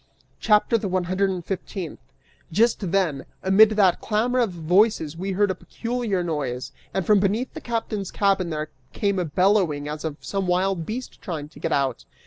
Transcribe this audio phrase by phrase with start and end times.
[0.39, 1.99] CHAPTER THE ONE HUNDRED AND FIFTEENTH.
[2.51, 7.53] Just then, amid that clamor of voices we heard a peculiar noise, and from beneath
[7.53, 11.71] the captain's cabin there came a bellowing as of some wild beast trying to get
[11.71, 12.05] out.